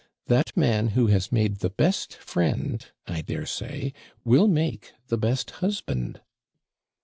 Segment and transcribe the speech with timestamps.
[0.25, 3.93] That man who has made the best friend, I dare say,
[4.25, 6.21] will make the best husband!"